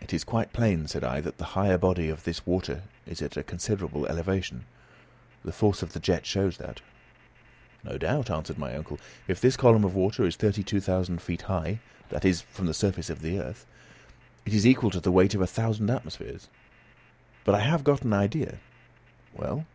[0.00, 3.36] "It is quite plain," said I, "that the higher body of this water is at
[3.36, 4.64] a considerable elevation.
[5.44, 6.80] The force of the jet shows that."
[7.84, 8.98] "No doubt," answered my uncle.
[9.28, 13.20] "If this column of water is 32,000 feet high that is, from the surface of
[13.20, 13.66] the earth,
[14.46, 16.48] it is equal to the weight of a thousand atmospheres.
[17.44, 18.58] But I have got an idea."
[19.34, 19.66] "Well?"